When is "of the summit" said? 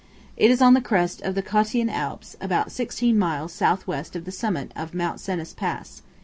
4.15-4.71